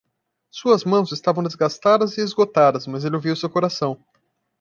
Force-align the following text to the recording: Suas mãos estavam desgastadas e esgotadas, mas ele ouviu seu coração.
Suas 0.49 0.83
mãos 0.83 1.11
estavam 1.11 1.43
desgastadas 1.43 2.17
e 2.17 2.21
esgotadas, 2.21 2.87
mas 2.87 3.05
ele 3.05 3.17
ouviu 3.17 3.35
seu 3.35 3.47
coração. 3.51 4.03